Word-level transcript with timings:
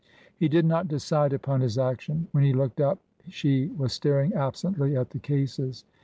He 0.35 0.47
did 0.47 0.65
not 0.65 0.87
decide 0.87 1.31
upon 1.31 1.61
his 1.61 1.77
action; 1.77 2.27
when 2.31 2.43
he 2.43 2.53
looked 2.53 2.81
up 2.81 2.97
she 3.29 3.67
was 3.67 3.93
staring 3.93 4.33
absently 4.33 4.95
at 4.97 5.11
the 5.11 5.19
cases. 5.19 5.85